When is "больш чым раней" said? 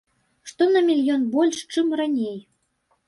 1.35-2.37